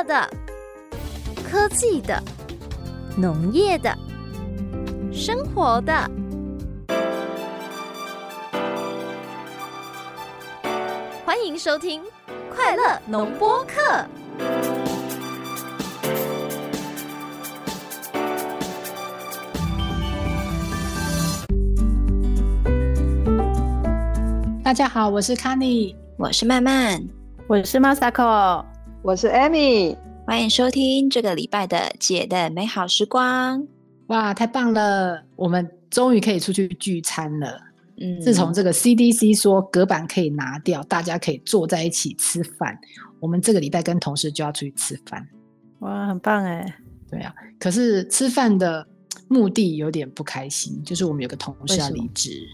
[0.00, 0.30] 乐的、
[1.44, 2.22] 科技的、
[3.18, 3.94] 农业的、
[5.12, 5.92] 生活的，
[11.26, 12.02] 欢迎收听
[12.54, 13.74] 《快乐农播客》。
[24.64, 27.06] 大家好，我是 Kenny，我是曼曼，
[27.46, 28.64] 我是 Masako，
[29.02, 29.96] 我是 Amy，
[30.26, 33.66] 欢迎收听这个礼拜的姐的美好时光。
[34.08, 37.58] 哇，太棒了，我们终于可以出去聚餐了。
[37.96, 42.78] 嗯，自从这个 CDC 说隔板可以拿掉，大家可以坐在一起吃饭，
[43.20, 45.26] 我们这个礼拜跟同事就要出去吃饭。
[45.78, 46.66] 哇，很棒哎。
[47.10, 48.86] 对啊，可是吃饭的
[49.28, 52.46] 目的有点不开心，就是我们有个同事要离职。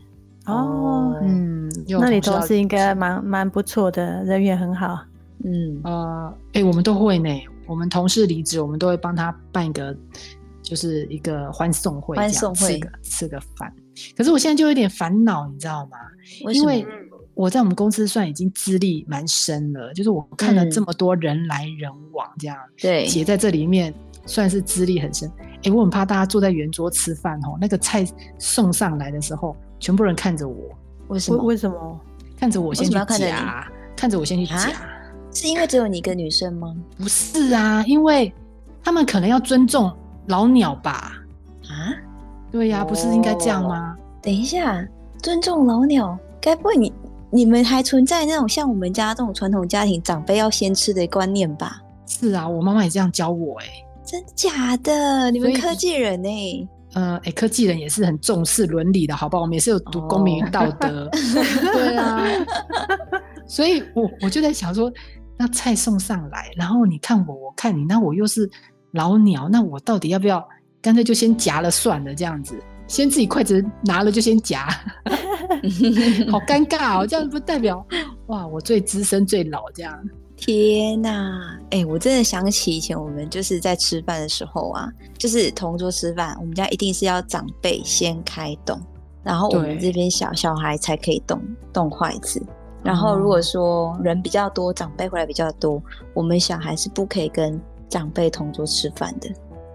[0.46, 5.00] 哦，嗯，那你同事应该蛮蛮不错的，人缘很好。
[5.46, 7.30] 嗯，呃，哎、欸，我们都会呢。
[7.66, 9.96] 我们同事离职，我们都会帮他办一个，
[10.62, 13.72] 就是一个欢送会，欢送会，吃个吃个饭。
[14.16, 15.96] 可是我现在就有点烦恼，你知道吗？
[16.44, 16.86] 为因为
[17.34, 23.94] 我在我们公司算已经资历蛮深了，就是我看了这么多人来人往，这样，对、嗯，姐在这里面
[24.26, 25.30] 算是资历很深。
[25.38, 28.04] 哎、欸，我很怕大家坐在圆桌吃饭哦，那个菜
[28.38, 29.56] 送上来的时候。
[29.78, 30.70] 全部人看着我，
[31.08, 31.44] 为什么？
[31.44, 32.00] 为什么？
[32.38, 34.72] 看着我先去夹，看着我先去夹，
[35.36, 36.74] 是因为只有你一个女生吗？
[36.96, 38.32] 不是啊，因为
[38.82, 39.92] 他们可能要尊重
[40.28, 41.12] 老鸟吧？
[41.68, 41.92] 啊？
[42.50, 43.94] 对呀、啊，不是应该这样吗？
[44.22, 44.82] 等一下，
[45.22, 46.90] 尊重老鸟，该不会你
[47.30, 51.82] 你们还存在那种像我们家这种传统家庭，长辈要先吃的观念吧？
[52.06, 53.70] 是啊，我妈妈也这样教我、欸，哎，
[54.06, 55.30] 真假的？
[55.30, 56.68] 你们科技人哎、欸。
[56.94, 59.42] 呃，哎，科技人也是很重视伦理的，好不好？
[59.42, 61.12] 我们也是有读公民与道德，oh.
[61.74, 62.24] 对啊。
[63.46, 64.90] 所以我我就在想说，
[65.36, 68.50] 那菜送上来，然后你看我，我看你，那我又是
[68.92, 70.46] 老鸟，那我到底要不要
[70.80, 72.14] 干脆就先夹了算了？
[72.14, 72.58] 这样子，
[72.88, 74.66] 先自己筷子拿了就先夹，
[76.30, 77.06] 好尴尬哦。
[77.06, 77.84] 这样不代表
[78.28, 79.98] 哇，我最资深最老这样。
[80.36, 88.78] 天呐，哎、欸，我真的想起以前我们就是在吃饭的时候啊，就是同桌吃饭，我们家一定是要长辈先开动，
[89.22, 92.44] 然后我们这边小小孩才可以动动筷子。
[92.86, 95.82] 然后如果说人比较多，长辈回来比较多，
[96.14, 99.28] 我们小孩是不可以跟长辈同桌吃饭的。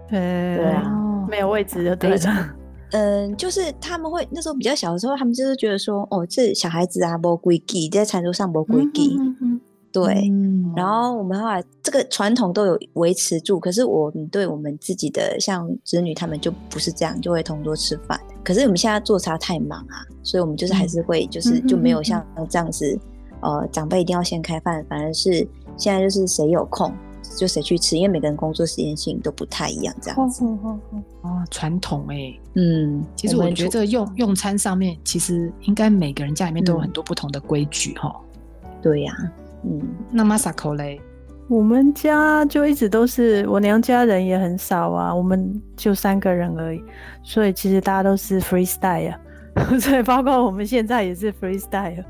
[0.08, 2.30] 对啊，没有位置的对着。
[2.92, 9.16] 嗯，就是他们会那时候比较小的时候，他们就是觉得说，哦，这小孩子啊，不规矩，在餐桌上不规矩。
[9.92, 18.18] 对，嗯、然后我们后来这个传统都有维持住，可是我们对我们自己的像子女他们就不是这样，就会同桌吃饭。
[18.42, 22.98] 可是我们现在做茶太忙啊，所以我们就是还是会就是就没有像这样子，
[23.42, 26.90] 嗯、呃，长辈一定要先开饭，反而是现在就是谁有空
[27.36, 30.44] 就谁去吃，因为每个人工作时间性都不太一样，这样子。
[31.20, 38.10] 哦，传统哎、欸，嗯，其实我觉得这个用用餐上面，其实应该每个人家里面都有很多不同的规矩哈、
[38.64, 38.70] 嗯。
[38.80, 39.41] 对呀、啊。
[39.64, 39.80] 嗯，
[40.10, 41.00] 那 Masako 嘞？
[41.48, 46.82] 我们家就一直都是我娘家人也很少啊，我们就三个人而已，
[47.22, 49.20] 所以其实大家都是 freestyle 啊，
[49.78, 52.02] 所以包括我们现在也是 freestyle，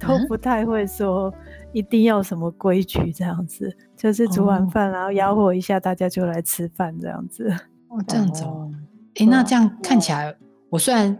[0.00, 1.32] 都不太会说
[1.72, 7.48] 一定要什么规矩这样子，嗯、就是煮完饭然后吆喝一下，大家就来吃饭这样子。
[7.88, 8.68] 哦，这样子哦。
[9.16, 10.34] 哎、欸，那这样看起来，
[10.70, 11.16] 我虽然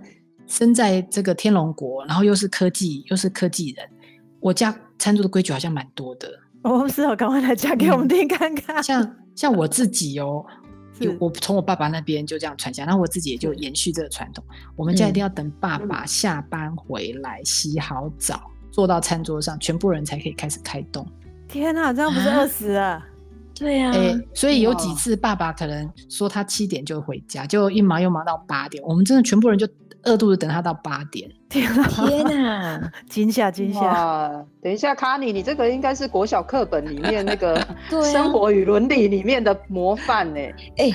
[0.47, 3.89] 生在这个天龙国，然后又是科技，又是科技人，
[4.41, 4.75] 我家。
[4.99, 6.29] 餐桌的规矩好像蛮多的
[6.63, 8.77] 哦，是哦，赶快来讲给我们听看看。
[8.77, 10.45] 嗯、像像我自己哦，
[10.99, 14.45] 有我从我爸爸那边就这样传下，然后我自己也就延续这个传统。
[14.75, 21.07] 我们家一定要等爸爸下班回来，洗好澡，坐到餐桌上，全部人才可以开始开动。
[21.47, 23.07] 天哪，这样不是饿死啊？
[23.59, 29.67] 对呀、啊欸，所以有几次爸爸可能说他七点就回家，就一忙又忙到八点，我们真的全部人就。
[30.05, 32.81] 饿肚子等他到八点，天哪！
[33.11, 34.31] 惊吓惊吓！
[34.63, 37.61] 等一下，卡尼，你这个应该是国小课本里面那个
[38.13, 40.41] 生活与伦理里面的模范呢。
[40.77, 40.95] 哎、欸，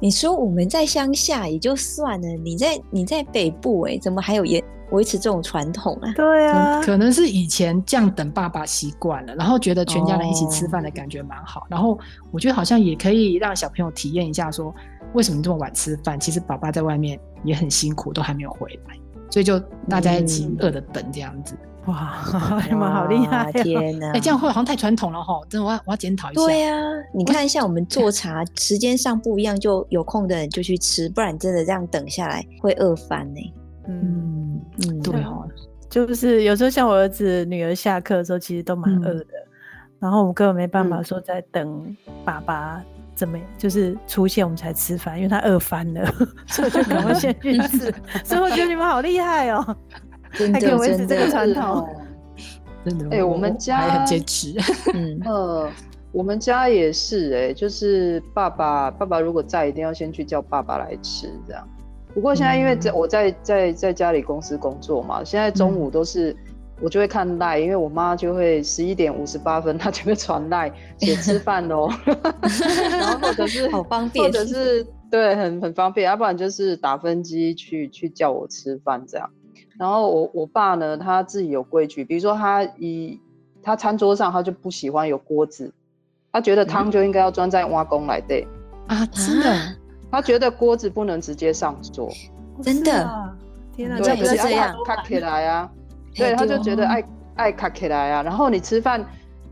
[0.00, 6.12] 你说我们在乡下也就算了，你在你在北部哎，怎么还有也维持这种传统啊？
[6.14, 11.98] 对啊，可能是以前这样等爸爸习惯了，然后觉得全家人一起吃饭的感觉蛮好，哦、然后
[12.30, 14.74] 我觉得好像也可以让小朋友体验一下说。
[15.14, 16.20] 为什么你这么晚吃饭？
[16.20, 18.96] 其实爸爸在外面也很辛苦，都还没有回来，
[19.30, 21.56] 所以就大家一起饿着等这样子。
[21.86, 22.22] 嗯、哇，
[22.68, 23.62] 你们好厉害、哦！
[23.62, 25.40] 天哪，哎、欸，这样会好像太传统了哈！
[25.48, 26.40] 真的，我要我要检讨一下。
[26.42, 33.40] 对呀、啊，你看一下我们做茶时间上不一样，就有空的人就去吃，不然真的这样等下来会饿翻呢。
[33.88, 34.35] 嗯
[34.78, 35.48] 嗯，对哦，
[35.88, 39.20] 就是有时候像我儿子女儿下课的时候，其实都蛮饿的。
[39.20, 39.42] 嗯
[39.98, 42.84] 然后我们根本没办法说在等爸爸
[43.14, 46.06] 怎么就是出现我们才吃饭，因为他饿翻了，
[46.46, 47.92] 所以就赶快先 去吃。
[48.22, 49.76] 所以我觉得你们好厉害哦，
[50.52, 51.88] 还可以维持这个传统。
[52.84, 54.54] 真的，哎，我们家还很坚持。
[54.92, 55.70] 嗯呃，
[56.12, 61.66] 我们家也是哎，就是爸爸爸爸如果在，一定要先去叫爸爸来吃这样。
[62.16, 66.34] 不过现在因为在我在在在家里公司工作嘛，现在中午都是。
[66.78, 71.88] 我就会看赖，因为我妈就会十一点五十八分，她就会传赖写吃饭喽，
[72.90, 79.30] 然后或者是好方便，或者是对很很方便，要不然就是打分机去去叫我吃饭这样。
[79.78, 83.18] 然后我我爸呢，他自己有规矩，比如说他一
[83.62, 85.72] 他餐桌上他就不喜欢有锅子，
[86.30, 88.46] 他觉得汤就应该要装在碗公来对
[88.86, 89.76] 啊，真的，
[90.10, 92.10] 他觉得锅子不能直接上桌，
[92.62, 93.34] 真的，
[93.74, 95.70] 天哪，对，不是这样，卡起来啊。
[96.14, 97.04] 对，他就觉得爱
[97.34, 99.04] 爱卡起来啊，然后你吃饭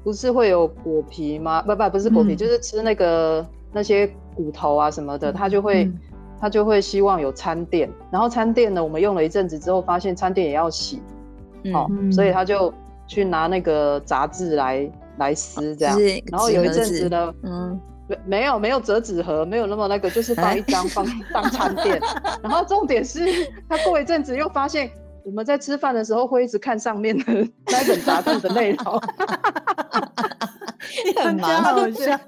[0.03, 1.61] 不是会有果皮吗？
[1.61, 6.01] 不不不是果皮，嗯、就是吃那个那些骨头啊什么的，他就会、嗯、
[6.41, 11.03] 他就会希望有餐垫，然后餐垫呢，我们用了一阵子之后，发现餐垫也要洗，
[11.73, 12.09] 好、嗯。
[12.09, 12.73] 哦，所以他就
[13.07, 15.99] 去拿那个杂志来来撕这样，
[16.31, 17.79] 然后有一阵子呢，嗯，
[18.09, 22.01] 没没有没有折纸盒，没有那么那个，就是放一张放 当餐垫，
[22.43, 23.21] 然后重点是
[23.69, 24.91] 他过一阵子又发现。
[25.27, 27.25] 我们在吃饭的时候会一直看上面的
[27.73, 29.01] 那本杂志的内容，
[31.17, 32.21] 很忙，好像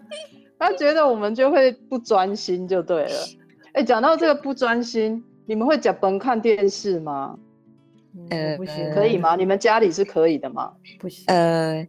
[0.58, 3.20] 他觉得我们就会不专心就对了。
[3.74, 7.36] 哎、欸，讲到这个不专心，你们会假崩看电视吗？
[8.30, 9.36] 呃，不行，可以吗？
[9.36, 10.72] 你们家里是可以的吗？
[10.98, 11.24] 不行。
[11.28, 11.86] 呃，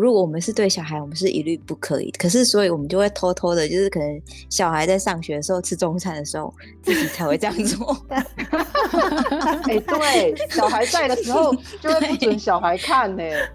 [0.00, 2.10] 如果我们是对小孩，我们是一律不可以。
[2.12, 7.96] 可是，所以我们就会偷偷的，就是可能小孩在上学的时候吃中餐的时候，自己才会这样做。
[8.08, 13.48] 哎、欸，对，小孩在的时候就会不准小孩看呢、欸。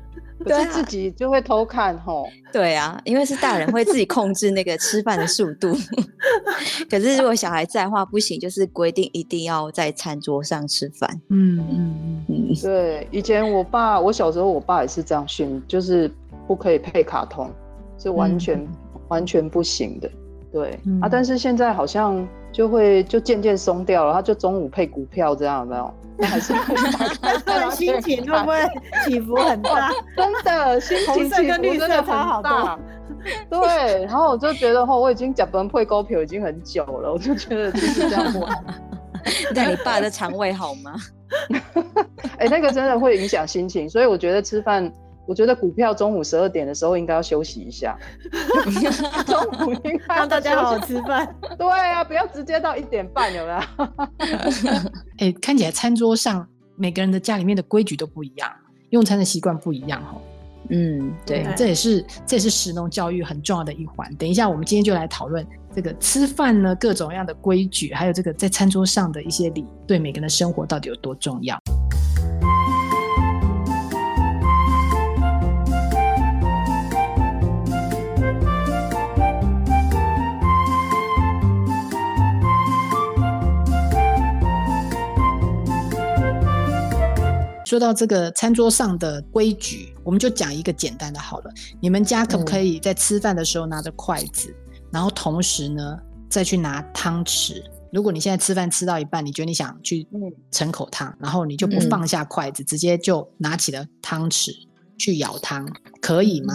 [0.44, 5.74] 可是自己就会偷看吼，对啊，因为是大人会自己控制那个吃饭的速度。
[6.90, 11.10] 可是如果小孩在的话不行，就是规定一定要在餐桌上吃饭。
[11.30, 16.12] 嗯嗯嗯，对，以前我爸，我小时候我爸也是这样训，就是
[16.48, 17.50] 不可以配卡通，
[17.98, 18.68] 是完全、嗯、
[19.08, 20.10] 完全不行的。
[20.52, 25.94] 对、嗯、啊，但是现在好像就会就渐渐松掉了，他就中午配股票这样有没有？
[26.26, 26.54] 还是
[27.76, 28.56] 心情会不会
[29.06, 29.92] 起伏很大？
[30.16, 32.78] 真的，心情起伏真的很大。
[33.50, 38.64] 对，然后我就觉得，哦，我已经脚本配勾皮已经很久了，我就觉得就是这样玩。
[39.54, 40.94] 那你爸的肠胃好吗？
[42.38, 44.92] 哎、欸，那个真的会影响心情，所以我觉得吃饭。
[45.28, 47.98] 我觉得股票中午十二点的时候应该要休息一下，
[49.26, 51.34] 中午应该让大家好好吃饭。
[51.58, 53.58] 对啊，不要直接到一点半，有没有？
[55.20, 56.46] 哎、欸，看起来餐桌上
[56.76, 58.52] 每个人的家里面的规矩都不一样，
[58.90, 60.18] 用餐的习惯不一样哈。
[60.70, 64.14] 嗯，对，这也是这也是食农教育很重要的一环。
[64.16, 65.46] 等一下，我们今天就来讨论
[65.76, 71.58] 这个吃饭呢，各种各样的规矩，还有这个在餐桌上的一些礼，对每个人的生活到底有多重要。
[87.72, 91.50] 说到这个餐桌上的规矩，我们就讲一个简单的好了。
[91.80, 95.98] 你们家可不可以在吃饭的时候拿着筷子，嗯、然后同时呢
[96.30, 97.64] 再去拿汤匙？
[97.94, 100.06] 如果你现在吃饭吃到一半，你觉得你想去
[100.52, 104.52] 盛口汤，然后你就不放下筷子，嗯、直接就拿起了汤匙
[104.98, 105.66] 去舀汤，
[106.02, 106.54] 可以吗？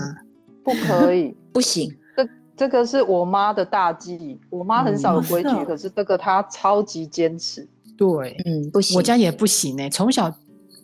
[0.63, 1.91] 不可以， 不行。
[2.15, 7.67] 这这个是我妈的大忌，我妈很少有规 矩，嗯、可是这个她超级坚持。
[7.97, 8.95] 对，嗯，不行。
[8.99, 10.31] 我家也不行呢、欸，从小。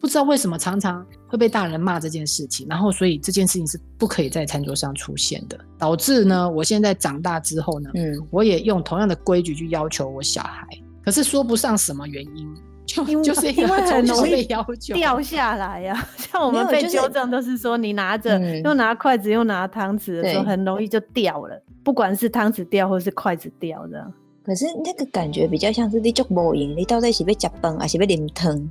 [0.02, 10.66] 不知道为什么常常会被大人骂这件事情，然后所以这件事情是不可以在餐桌上出现的，导致呢，我现在长大之后呢，嗯，我也用同样的规矩去要求我小孩，
[11.04, 12.52] 可是说不上什么原因，
[12.84, 24.12] 就 是因为很容易要掉下来呀、啊， 像我们被纠正都是说你拿着、就是、又拿筷子又拿汤匙的时候，很容易就掉了，不管是汤匙掉或是筷子掉这样。
[24.44, 28.68] 可是那个感觉比较像是你做无用，你到底是要吃饭还是要淋汤？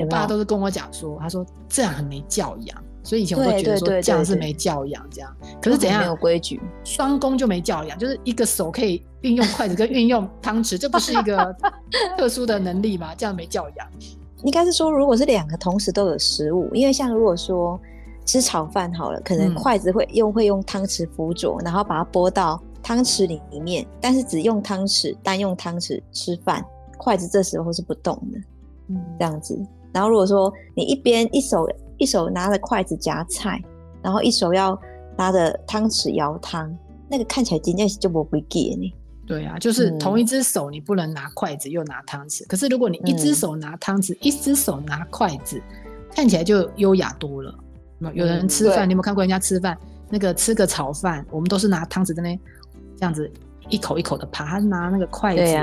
[0.00, 5.36] 我爸都是跟我讲说，他说这样很没教养，所以以前我都觉得说这样是没教养，这样。
[5.60, 11.54] 可是怎样没有规矩，双工就没教养，就是一个手可以运用筷子跟运用汤匙，这不 是一个
[12.16, 13.14] 特殊的能力吗？
[13.14, 13.86] 这样没教养。
[14.42, 17.78] 应该是说，如果是两个同时都有食物，因为像如果说
[18.24, 26.64] 吃炒饭好了，可能筷子会用会用汤匙辅佐，然后把它拨到汤匙里面，但是只用汤匙单用汤匙吃饭，
[26.96, 28.38] 筷子这时候是不动的，
[28.88, 29.58] 嗯，这样子。
[29.92, 31.68] 然后如果说你一边一手
[31.98, 33.60] 一手拿着筷子夹菜，
[34.02, 34.78] 然后一手要
[35.16, 36.74] 拿着汤匙舀汤，
[37.08, 38.94] 那个看起来真的是就不会记呢。
[39.26, 45.62] 对啊，就是同一只手你不能拿筷子又拿汤匙，可是如果你一只手拿汤匙，一只手拿筷子，
[46.12, 47.54] 看起来就优雅多了。
[48.14, 49.76] 有人吃饭，你有没有看过人家吃饭？
[50.08, 52.36] 那个吃个炒饭，我们都是拿汤匙在那
[52.96, 53.30] 这样子
[53.68, 55.54] 一口一口的扒，他拿那个筷子，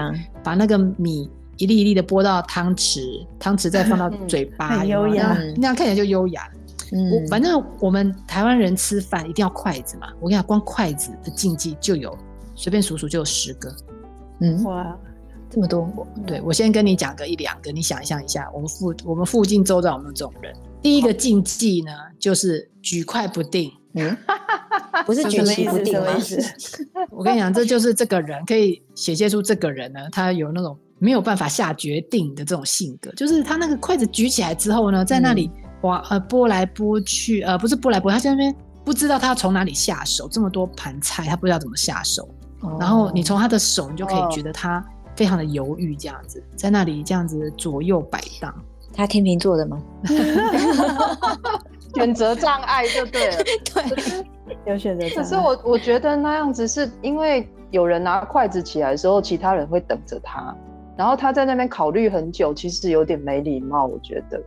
[0.42, 6.48] 把那个米一粒一粒的拨到汤匙，汤匙再放到 嘴巴，优雅，那样看起来就优雅。
[6.94, 12.18] 嗯我反正我们台湾人吃饭一定要筷子嘛，我跟你讲，光筷子的禁忌就有，
[12.56, 13.76] 随便数数就有十个。
[14.40, 14.98] 嗯，哇，
[15.50, 15.92] 这么多。
[16.26, 20.56] 对，我先跟你讲个一两个，你想象一下，我们附我们附近周遭有没有这种人？
[20.82, 23.70] 第一个禁忌呢，就是举筷不定。
[23.96, 24.16] 嗯，
[25.06, 26.06] 不是举棋不定吗？
[27.10, 33.12] 我跟你讲，这就是这个人可以显现出这个人呢，他有那种没有办法下决定的这种性格。
[33.12, 35.50] 就是他那个筷子举起来之后呢，在那里
[35.82, 42.28] 哇呃拨来拨去，呃不是拨来拨，他在那边不知道他要从哪里下手，这么多盘菜，他不知道怎么下手。
[42.80, 44.84] 然后你从他的手，你就可以觉得他
[45.16, 48.54] 非常的犹豫，这样子在那里这样子左右摆荡。
[48.94, 49.80] 他天秤座的吗？
[51.94, 53.38] 选择障碍就对了，
[53.74, 54.26] 对，
[54.66, 55.24] 有选择障碍。
[55.24, 60.56] 可是我我觉得那样子是因为有人拿筷子起来的时候，其他人会等着他，
[60.98, 63.86] 然后他在那边考虑很久，其实有点没礼貌。
[63.86, 64.42] 我觉得，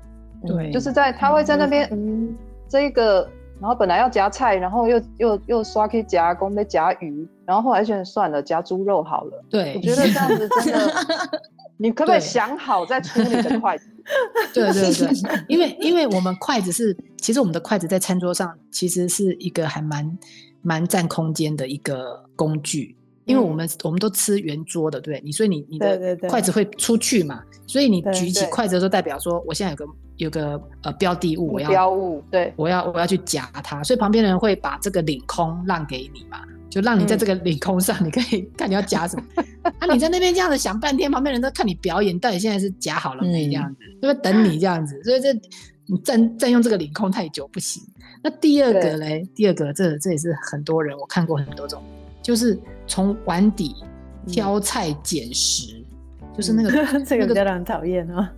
[0.47, 2.35] 对，就是在他会在那边，嗯，
[2.69, 3.29] 这个，
[3.61, 9.45] 然后本来要夹菜，然后又又又刷去夹公被夹鱼，然后后来选算了，夹猪肉好了。
[9.49, 10.93] 对，我觉得这样子真的。
[11.83, 13.87] 你可不可以想好再出你的筷子？
[14.53, 15.09] 对对对，
[15.49, 20.19] 因为因为我们筷子是，其实我们的筷子在餐桌上其实是一个还蛮
[20.61, 22.95] 蛮占空间的一个工具，
[23.31, 36.41] 因为我们、嗯、我们都吃圆桌的，对，你所以你你的筷子会出去嘛，对对对，所以你举起筷子的时候，代表说我现在有个有个呃标的物，我要标物，对，我要我要去夹它，所以旁边的人会把这个领空让给你嘛。
[36.69, 39.25] 就让你在这个领空上，你可以看你要夹什么。
[39.81, 43.47] 啊，你在那边这样子想半天，旁边人都看你表演，到底现在是夹好了没？
[43.47, 45.03] 这样子，就会等你这样子。
[45.03, 45.33] 所以这
[45.87, 47.83] 你占占用这个领空太久不行。
[48.23, 51.83] 那第二个嘞，第二个这这也是很多人我看过很多种，
[52.23, 53.75] 就是从碗底
[54.27, 55.85] 挑菜捡食，
[56.37, 56.71] 就是那个
[57.05, 58.33] 这个比较让人讨厌啊。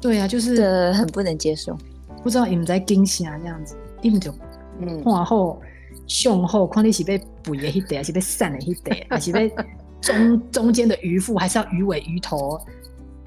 [0.00, 1.76] 对啊，就是很不能接受。
[2.22, 4.32] 不知道你们在惊吓这样子，你们就
[4.80, 5.60] 嗯，然后。
[6.06, 9.52] 胸后，看你是被补的一点，还是被散的一点， 还是被
[10.00, 12.56] 中中间的鱼腹，还是要鱼尾鱼头？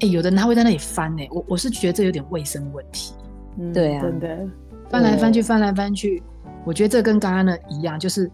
[0.00, 1.22] 欸，有的人他会在那里翻呢。
[1.30, 3.14] 我我是觉得这有点卫生问题。
[3.56, 4.36] 嗯，对啊，真的
[4.90, 6.20] 翻来翻去，翻来翻去。
[6.64, 8.28] 我觉得这跟刚刚的一样，就是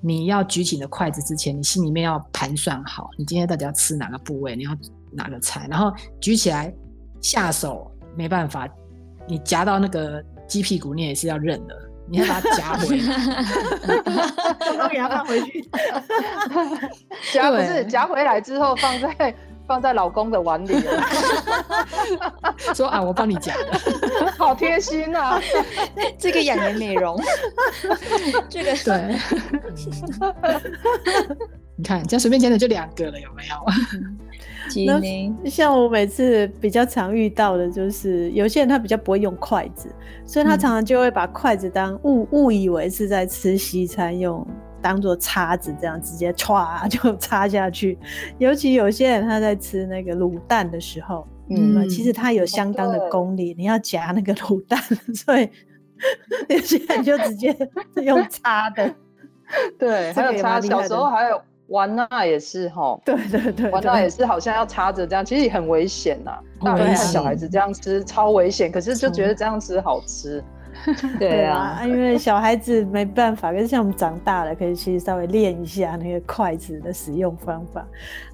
[0.00, 4.70] 你要举起你的筷子之前，你心里面要盘算好，你今天到底要吃哪个部位，你要
[5.12, 6.72] 哪个菜，然后举起来
[7.20, 8.68] 下手没办法，
[9.26, 11.74] 你夹到那个鸡屁股，你也是要认的。
[12.10, 13.16] 你要把它夹回来，
[14.78, 15.68] 都给它放回去。
[17.30, 19.34] 夹不是夹回来之后放在
[19.68, 21.02] 放在老公的碗里了。
[22.74, 23.54] 说啊，我帮你夹，
[24.36, 25.40] 好贴心啊！
[26.18, 27.20] 这个养颜美容，
[28.48, 29.16] 这个对。
[31.76, 33.54] 你看，这样随便夹的就两个了，有没有？
[34.86, 39.88] 那像我每次比较常遇到的就是，有些人他比较不会用筷子，
[40.26, 44.44] 所以他常常就会把筷子当误误以为是在吃西餐用，
[44.80, 47.98] 当做叉子这样直接歘就插下去。
[48.38, 54.80] 尤其有些人他在吃那个卤蛋的时候，嗯，其实他有相当的功力，你要夹那个卤蛋，
[55.14, 55.48] 所以
[56.48, 57.56] 有些人就直接
[58.02, 58.94] 用叉的。
[59.78, 61.40] 对，还有叉，小时候还有。
[61.68, 66.32] 玩那也是哈，对对对，玩那也是好像要插着这样，其实也很危险呐。
[66.62, 70.42] 大人看小孩子这样吃超危险，可是就觉得这样吃好吃。
[71.18, 77.86] 对啊，因为小孩子没办法，可是像我们长大了，可以去稍微练一下那个筷子的使用方法。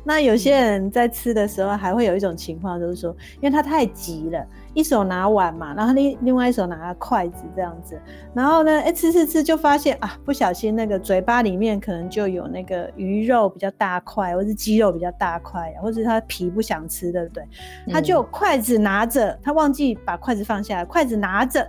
[0.05, 3.11] 那有些人在吃的时候，还会有一种情况，就是说，
[3.41, 8.01] 因为他太急了，一手拿碗嘛，然后另另外一手拿筷子这样子，
[8.35, 17.43] 然后呢，哎，吃吃吃就发现啊，不小心那个嘴巴里面可能就有那个鱼肉比较大块，或是鸡肉比较大块，或是他皮不想吃，对不对？
[17.91, 21.67] 他就筷子拿着，他忘记把筷子放下来，筷子拿着。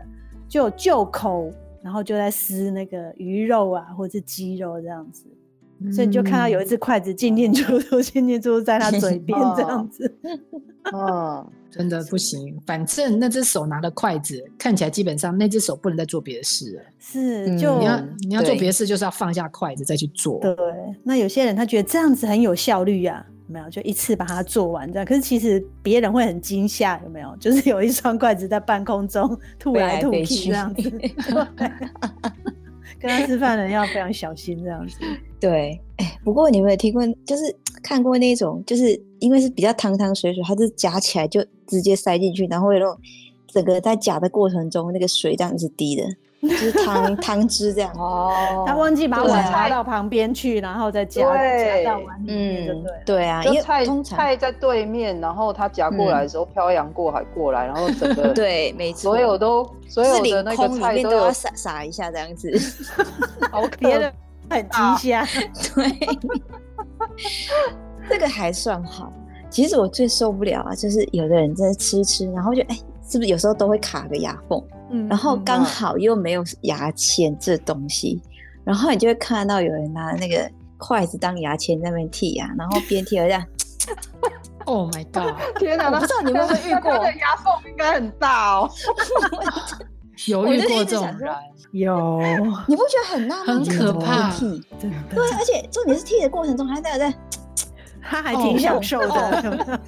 [0.47, 1.51] 就就口，
[1.83, 5.25] 然后就在撕那个鱼肉啊，或者是鸡肉这样子，
[5.79, 10.15] 嗯、所以你就看到有一只筷子进进出出，进进出出在他嘴边这样子。
[10.91, 12.59] 哦， 真的不行。
[12.65, 16.81] 反正那只手拿的筷子，看起来基本上那只手不能再做别的事了。
[16.99, 20.39] 是，就、嗯、你要你要做别的事，就是要放下筷子再去做。
[20.39, 20.55] 对，
[21.03, 23.34] 那有些人他觉得这样子很有效率呀、啊。
[23.47, 25.05] 没有，就一次把它做完这样。
[25.05, 27.35] 可是其实别人会很惊吓，有没有？
[27.37, 30.89] 就是有一双筷子在半空中吐来吐去这样子。
[31.55, 31.69] 可
[32.99, 34.97] 跟他吃饭的人要非常小心这样子。
[35.39, 42.97] 对，哎，不过你有没有听过，就是看过那种，就是因为是比较汤汤水水，它是夹起来就直接塞进去，然后有那种
[43.47, 46.03] 整个在夹的过程中，那个水这样子滴的。
[46.47, 47.91] 就是汤 汤汁这样。
[47.97, 62.51] 哦，他忘记把碗拿到旁边去，然后再夹夹到碗里面，对对啊，因为菜菜在对面，然后他夹过来的时候漂洋过海过来，然后整个对，没错，所有都所有的那个菜都要撒撒一下这样子，
[63.51, 64.11] 好别的
[64.49, 65.25] 很惊吓，
[65.75, 66.09] 对，
[68.09, 69.11] 这个还算好。
[69.49, 74.61] 其实我最受不了啊，就是有的人在吃一吃，然后就哎，是不是有时候都会卡个牙缝？
[75.09, 78.31] 然后刚好又没有牙签这东西，嗯、
[78.65, 83.45] 然后你就会看到有人拿那个筷子当牙签在那边剔牙，然后边剔而这样。
[84.67, 85.35] Oh my god！
[85.61, 86.91] 天哪，我不知道你们有没有遇过？
[86.91, 88.67] 牙缝应该很大哦。
[90.25, 91.31] 有遇过这种人？
[91.71, 92.19] 有。
[92.67, 93.63] 你不觉得很纳闷？
[93.63, 94.31] 很可怕。
[94.79, 94.89] 对，
[95.37, 97.13] 而且重点是剔的过程中还在在。
[98.07, 99.79] 他还挺享受的。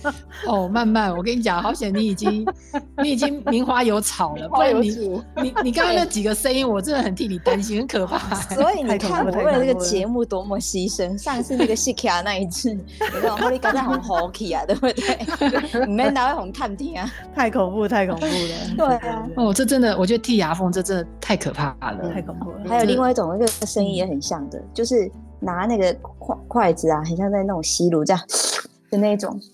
[0.48, 2.46] 哦，慢慢，我跟你讲，好险你已经
[3.02, 4.90] 你已经名花有草了，不然你
[5.36, 8.36] 你你刚刚那几个声音，我真的很替你担心，很可怕。
[8.56, 11.18] 所以你看，我为了这个节目多么牺牲。
[11.18, 12.84] 上次那个西卡那一次，你
[13.22, 15.86] 看我你刚才很好奇啊，对不对？
[15.86, 17.10] 你们哪会很探听啊？
[17.36, 18.76] 太恐怖，太恐怖了。
[18.78, 19.28] 对啊。
[19.36, 22.62] 哦，这真的，我觉得剔牙缝这真的太可怕了，太恐怖了。
[22.68, 25.12] 还有另外一种，那个声音也很像的，就是。
[25.40, 28.22] 拿那个筷筷子啊，很像在那种吸炉这样
[28.90, 29.40] 的那种。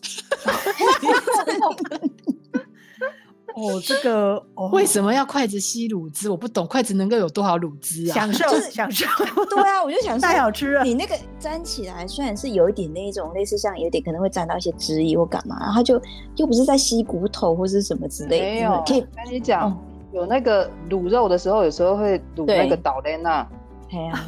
[3.55, 6.27] 哦，这个、 哦、为什么要筷子吸乳汁？
[6.27, 8.13] 我不懂，筷子能够有多少乳汁啊？
[8.15, 9.05] 享受，就是享受。
[9.47, 10.83] 对啊，我就想说太好吃了。
[10.83, 16.01] 你那个沾起来，虽然是有一点那种类似像有点可能会沾到一些汁液或干嘛，然后就
[16.37, 18.45] 又不是在吸骨头或是什么之类的。
[18.45, 19.77] 没有，可以跟你讲，嗯、
[20.13, 23.47] 有那个卤肉的时候，有时候会卤那个岛莲娜。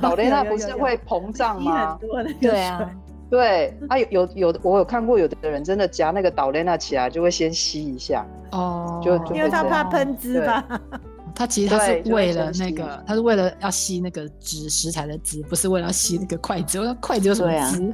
[0.02, 2.00] 老雷那不是会膨胀吗？
[2.40, 2.92] 对啊，
[3.30, 10.64] 对啊，有有有，我有看过有的人真的夹那个岛雷那起来就会先吸一下哦，就因为他怕喷汁吧。
[11.38, 16.80] 他其实他是为了那个，他是为了要吸那个汁食材的汁，不是为了要吸那个筷子。
[16.80, 17.94] 我说筷子有什么汁？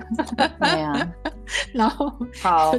[0.60, 1.12] 对啊，
[1.74, 2.72] 然后好，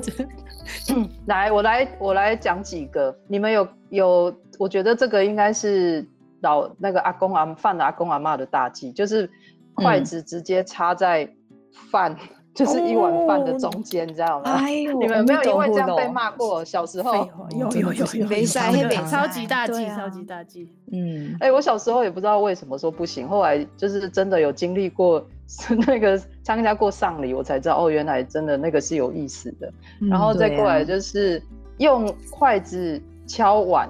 [1.27, 6.07] 来我来我来讲几个，你们有有，我觉得这个应该是。
[6.43, 9.31] 老那个阿公阿犯了阿公阿妈的大忌，就是
[9.75, 11.29] 筷子直接插在
[11.91, 12.19] 饭，嗯、
[12.53, 14.51] 就是一碗饭的中间，你知道吗？
[14.51, 16.65] 哎呦， 你们有没有因为这样被骂过？
[16.65, 17.27] 小时候
[17.57, 20.69] 有有有 有，没塞没超级大忌，超级大忌。
[20.93, 25.25] 嗯，哎，我小时候也不知道为什么说不行，后来就是真的有经历过
[25.87, 29.73] 那个参加过丧礼，我才知道哦，原来真的那个是有意思的。
[30.01, 31.43] 嗯、然后再过来就是
[31.79, 33.89] 用筷子敲碗。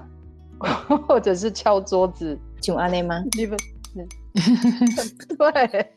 [1.09, 3.23] 或者是敲桌子，就安内吗？
[3.37, 3.59] 你们
[5.37, 5.93] 对，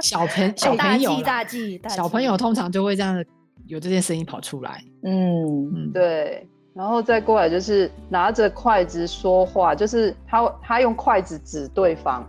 [0.00, 3.24] 小朋小朋友大忌大忌，小朋友通常就会这样
[3.66, 4.82] 有这些声音跑出来。
[5.02, 6.46] 嗯嗯，对。
[6.72, 12.22] 然后再过来就是拿着筷子说话，就是他他用筷子指对方。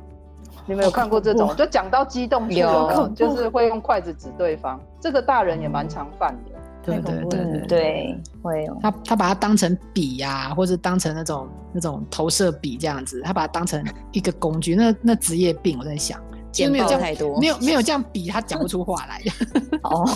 [0.66, 1.54] 你们有看过这种？
[1.56, 4.80] 就讲到激动有，就是会用筷子指对方。
[5.00, 6.52] 这个大人也蛮常犯的。
[6.88, 16.18] 对对对对对，会有他他把它当成笔呀，或者当成那种那种投射笔这样子，他把它当成一个工具，那那职业病我在想，
[16.50, 19.22] 见报太多，没有 没有这样比他讲不出话来。
[19.84, 20.08] 哦，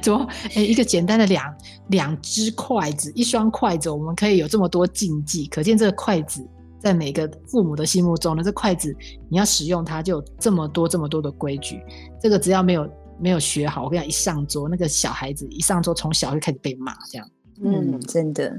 [0.00, 0.26] 怎么？
[0.54, 1.54] 哎，一个简单的两
[1.88, 6.42] 两只筷子，一双筷子，我们可以有这么多禁忌，可见这个筷子
[6.78, 8.96] 在每个父母的心目中呢，这筷子
[9.28, 11.82] 你要使用它就有这么多这么多的规矩，
[12.18, 12.88] 这个只要没有。
[13.22, 17.30] 没有学好，我跟你讲，一上桌，那个小孩子一上桌，从小就开始被骂，这样。
[17.62, 18.50] 嗯，真的。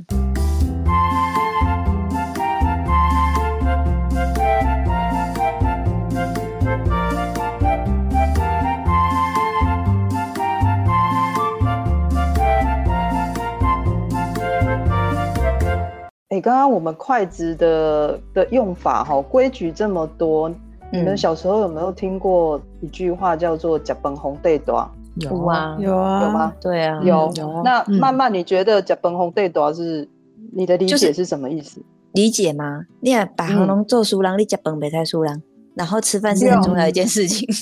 [16.30, 20.54] 哎，刚刚我们筷子的的用法，哈，规矩这么多。
[20.92, 24.88] 你们小时候有没有听过一句话叫做“甲本红对多”？
[25.16, 26.54] 有啊，有啊，有吗？
[26.62, 27.32] 对啊，有。
[27.64, 30.08] 那慢慢你觉得“甲本红对多”是
[30.54, 31.82] 你的理解是什么意思？
[32.14, 32.86] 理解吗？
[33.00, 35.42] 你看把红龙做书郎，你甲本没太书郎，
[35.76, 37.48] 然后吃饭是很重要一件事情，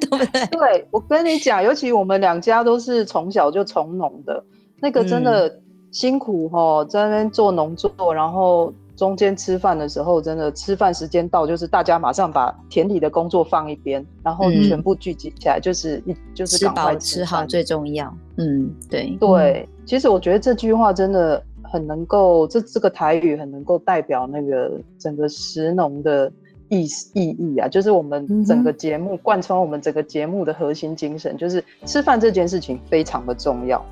[0.00, 0.46] 对不对？
[0.46, 4.42] 对，我跟你讲，尤其我们两家都是从小就从农的，
[4.80, 8.72] 那个真的辛苦哦，在那边做农作，然后。
[8.96, 18.12] 中间吃饭的时候，真的吃饭时间到，就是大家马上把田里的工作放一边，然后全部聚集起来，就是一、嗯、就是赶快吃，吃好最重要。
[18.36, 26.30] 嗯，对对，其实我觉得这句话真的很能够这这个台语很能够代表那个整个食农的
[26.68, 33.84] 意意义啊，就是我们整个节目贯穿我们整个节目的核心精神，就是吃饭这件事情非常的重要。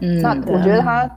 [0.00, 1.10] 嗯，那我觉得他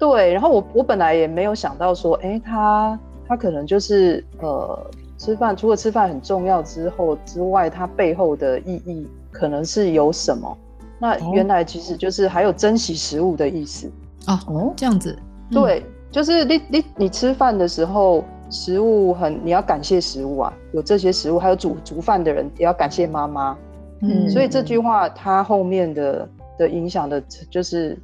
[0.00, 10.56] 对，然后我我本来也没有想到说，哎、欸，他他可能就是呃，吃饭除了吃饭很重要之后之外，它背后的意义可能是有什么？
[10.98, 13.90] 那原来其实就是还有珍惜食物的意思。
[14.26, 15.16] 哦哦，这样子，
[15.50, 23.56] 对，就是你你你吃饭的时候，食物很你要感谢食物啊，有这些食物，还有煮煮饭的人也要感谢妈妈，
[24.00, 27.98] 嗯，所以这句话它后面的的影响的，就是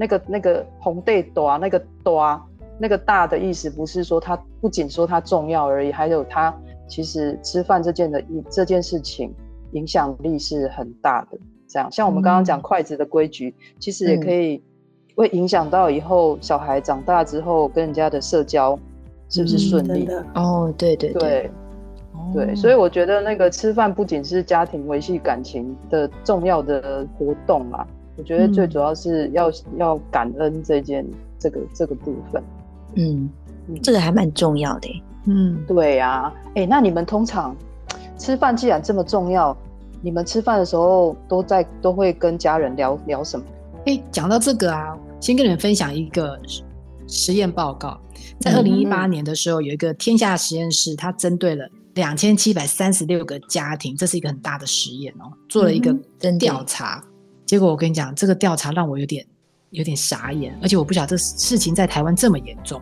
[0.00, 2.40] 那个那个红带多那个多
[2.78, 6.54] 那个大的意思，不是说它不仅说它重要而已，还有它
[6.88, 9.30] 其实吃饭这件的这件事情
[9.72, 11.38] 影响力是很大的。
[11.68, 14.62] 这样，像我们刚刚讲筷子的规矩，嗯、其实也可以
[15.14, 18.78] 会影响到以后小孩长大之后跟人家的社交
[19.28, 20.08] 是不是顺利？
[20.10, 21.50] 嗯、哦，对对对对，
[22.32, 27.86] 对，对，所以我觉得那个吃饭不仅是家庭维系感情的重要的活动嘛，
[28.20, 31.06] 我觉得最主要是要、嗯、要感恩这件
[31.38, 32.42] 这个这个部分。
[32.96, 33.30] 嗯，
[33.82, 35.02] 这个还蛮重要的。
[35.24, 36.34] 嗯，对呀、啊。
[36.48, 37.56] 哎、欸，那你们通常
[38.18, 39.56] 吃饭既然这么重要？
[40.02, 43.46] 你们吃饭的时候都在都会跟家人聊聊什么？
[43.86, 46.38] 哎、欸，讲到这个啊，先跟你们分享一个
[47.06, 47.98] 实验报告。
[48.38, 55.96] 在二零一八年的时候，有一个天下实验室，它针对了两千七百三十六个家庭，这是一个很大的实验哦，做了一个
[56.38, 57.02] 调查。
[57.50, 59.26] 结果我跟你讲，这个调查让我有点
[59.70, 62.80] 有点傻眼，而且我不晓得这事情在台湾这么严重。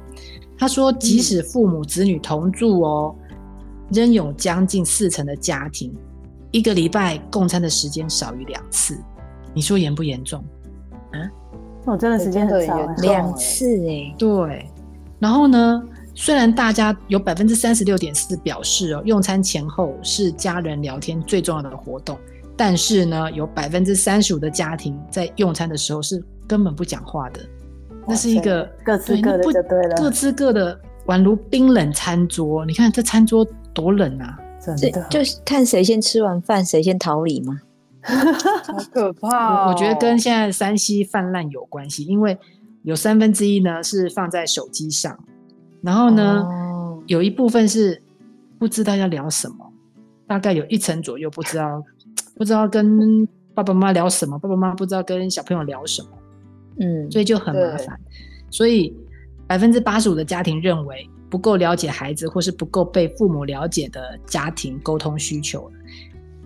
[0.59, 3.17] 他说，即使父母子女同住哦，
[3.91, 5.91] 仍有将近四成的家庭。
[6.51, 8.95] 一个礼拜共餐的时间少于两次，
[9.55, 10.45] 你说严不严重？
[11.13, 11.17] 啊？
[11.87, 14.15] 我真的时间很少，两次哎。
[14.19, 14.71] 对，
[15.19, 15.83] 然后呢？
[16.15, 22.19] 虽然大家有百分之三十六点四表示哦，用餐前后是家人聊天最重要的活动，
[22.59, 27.41] 但是呢，有百分之三十五的家庭在用餐的时候是根本不讲话的。
[28.05, 32.67] 那是一个各吃各的就对了，各吃各的，宛如冰冷餐桌。
[32.67, 34.37] 你看这餐桌多冷啊！
[34.61, 37.61] 真的就是看谁先吃完饭，谁先逃离吗？
[38.03, 39.69] 好可怕、哦！
[39.71, 42.37] 我觉得跟现在山西泛滥有关系，因为
[42.83, 45.17] 有三分之一呢是放在手机上，
[45.83, 48.03] 然后呢、哦、有一部分是
[48.59, 49.73] 不知道要聊什么，
[50.27, 51.83] 大概有一成左右不知道
[52.39, 56.09] 不知道跟爸爸妈妈聊什么，爸爸妈妈不知道跟小朋友聊什么，
[56.81, 58.01] 嗯，所以就很麻烦。
[58.51, 58.97] 所以
[59.47, 61.09] 百分之八十五的家庭认为。
[61.31, 65.71] 不够了解孩子，或是不够被父母了解的家庭沟通需求，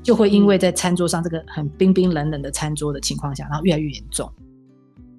[0.02, 4.28] 就会因为在餐桌上这个很冰冰冷冷的餐桌的情况下，然后越来越严重。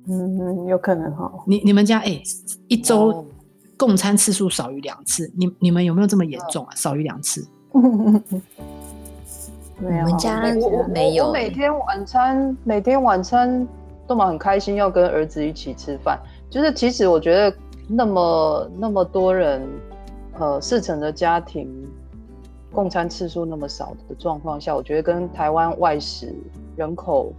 [0.10, 1.32] 嗯，有可能哈。
[1.48, 2.24] 你你们家哎、欸，
[2.68, 3.26] 一周
[3.78, 6.76] 共餐次数少于两次，你你们有没有这么严重啊？
[6.76, 7.48] 少于两次？
[9.84, 10.42] 没有，我们家
[10.88, 11.28] 没有。
[11.28, 13.68] 我每天晚餐每天晚餐
[14.08, 16.20] 都蛮很开心，要跟儿子一起吃饭。
[16.50, 17.56] 就是其实我觉得。
[17.86, 19.62] 那么那么多人，
[20.40, 21.70] 呃，四成的家庭
[22.72, 26.34] 共餐次数那么少的状况下，我觉得跟台湾外食
[26.78, 27.34] 人口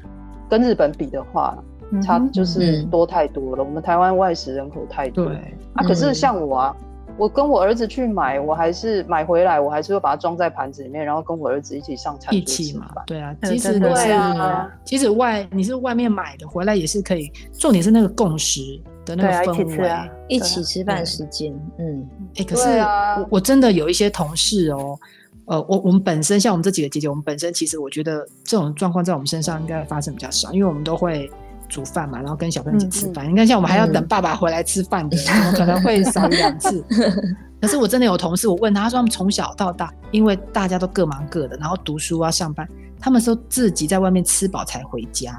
[0.47, 1.57] 跟日本比的话，
[2.03, 3.65] 差就是多太多了。
[3.65, 5.37] 嗯、我们台湾外食人口太多，对
[5.73, 5.83] 啊。
[5.83, 12.91] 可是像我啊，嗯、我跟我儿子去买，我还是买回来，我还是会把它装在盘子里面，然后跟我儿子一起上餐一起嘛。
[13.07, 17.33] 对啊，其实对啊，其实外你是外面买的，回来也是可以。
[17.53, 18.61] 重点是那个共识。
[19.07, 22.79] 的那个氛围，啊，一起吃饭时间，嗯，哎、欸，可是
[23.21, 24.99] 我我真的有一些同事哦，
[25.45, 31.31] 呃，我我们本身像我们这几个姐姐，我们本身其实我觉得这种状况在我们身上应该发生比较少，因为我们都会
[31.75, 33.27] 煮饭嘛，然后跟小朋友一起吃饭。
[33.27, 36.85] 嗯、你看，像我们还要等爸爸回来吃饭的，嗯、可能会少一两次。
[37.61, 42.69] 可是我真的有同事，我问他，他说他们从小到大，因为大家都各忙各的，然后读书啊、上班，
[43.01, 45.35] 他们说自己在外面吃饱才回家。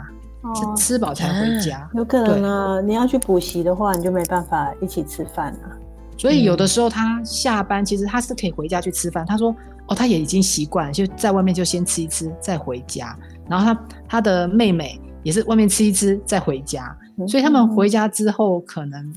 [0.54, 2.80] 是吃饱才回家，啊，有可能啊。
[2.82, 5.74] 你要去补习的话，你就没办法一起吃饭啊。
[6.18, 9.26] 所以有的时候他下班，其实他是可以回家去吃饭。
[9.26, 9.54] 他说
[9.90, 13.18] ：“哦，他也已经习惯了，就在外面就先吃一吃，再回家。
[13.50, 16.96] 然后他他的妹妹也是外面吃一吃，再回家。
[17.28, 19.14] 所以他们回家之后，可能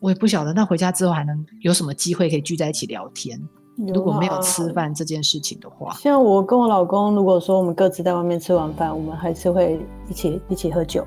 [0.00, 3.38] 我也不晓得，那回家之后还能有什么机会可以聚在一起聊天？”
[3.76, 11.04] 如果没有吃饭这件事情的话，像我跟我老公，如果说我们各自在外面吃完饭，我们还是会一起一起喝酒，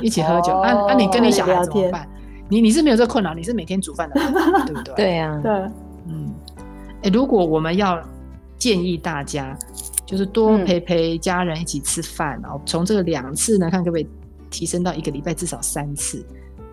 [0.00, 0.52] 一起喝酒。
[0.62, 2.08] 那那、哦啊啊、你跟你小孩怎么办？
[2.48, 4.14] 你你是没有这困扰，你是每天煮饭的，
[4.64, 4.94] 对不对？
[4.94, 5.52] 对呀、啊，对，
[6.06, 6.32] 嗯。
[7.02, 8.00] 哎，如果我们要
[8.56, 9.58] 建议大家，
[10.08, 14.08] 就是多陪陪家人一起吃饭，然后从这个两次呢，看可不可以
[14.48, 16.24] 提升到一个礼拜至少三次。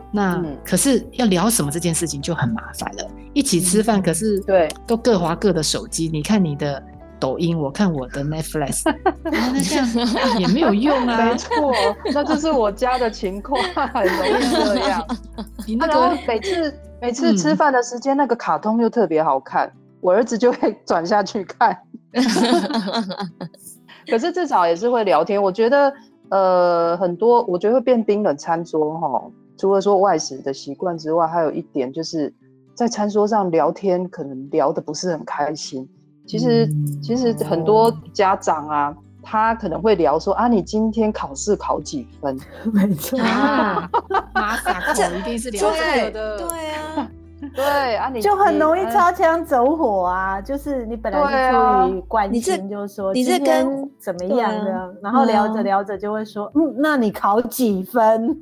[0.10, 3.06] 那、嗯、可是要聊什么这件事情就很麻烦了。
[3.34, 6.08] 一起吃饭，可是对，都各划各的手机。
[6.08, 6.82] 你看你的
[7.20, 8.84] 抖音，我看我的 Netflix，
[9.24, 9.86] 那这样
[10.40, 11.26] 也没有用啊。
[11.26, 11.74] 没错，
[12.14, 15.06] 那就是我家的情况，很容易这样。
[15.68, 19.70] 你那个每次每次吃饭的时间，那个卡通又特别好看，
[20.00, 21.78] 我儿子就会转下去看。
[24.10, 25.42] 可是至少也是会聊天。
[25.42, 25.94] 我觉得
[26.30, 29.22] 呃，很多我觉得会变冰冷餐桌哈。
[29.58, 32.34] 除了说外食的习惯之外，还有一点就是
[32.74, 35.88] 在餐桌上聊天，可能聊的不是很开心。
[36.28, 42.38] 其实，嗯、其实很多家长啊，哦、他可能会聊说啊，你今天考试考几分？
[42.74, 43.90] 没错啊，
[44.34, 46.38] 马撒克 一定是聊这个的。
[46.40, 47.12] 对，对啊，
[47.56, 50.42] 对啊，你就很容易擦枪走火啊。
[50.42, 58.38] 就是你本来是出于关心，就是说你是跟怎么样的，啊、然后聊着聊着就会说，嗯，嗯，那你考几分？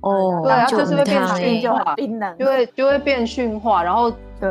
[0.00, 1.94] 哦，对啊，就是会变驯化，
[2.38, 4.50] 就会就会变驯化，然后对，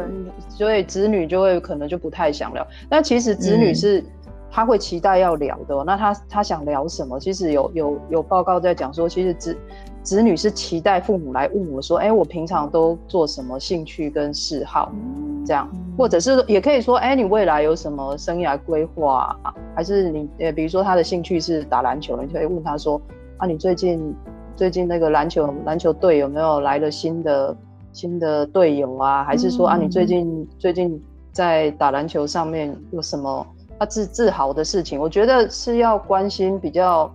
[0.50, 2.66] 所以子女就会可能就不太想聊。
[2.90, 4.06] 那其实子女是、嗯、
[4.50, 7.20] 他会期待要聊的，那他他想聊什么？
[7.20, 9.56] 其实有有有报告在讲说，其实子
[10.04, 19.54] 子女是期待父母来问我说，哎，我平常都做什么兴趣跟嗜好，嗯、这样，或者是也可以说，哎，你未来有什么生涯规划、啊？
[19.76, 23.02] 还是你呃，比如说他的兴趣是打篮球，你可以问他说，
[23.38, 24.14] 啊，你最近。
[24.56, 27.58] 最近那个篮球篮球队有没有来了新的
[27.92, 29.24] 新的队友啊？
[29.24, 33.44] 还是说啊，你最近最近在打篮球上面有什么
[33.80, 35.00] 他自自豪的事情？
[35.00, 37.12] 我觉得是要关心比较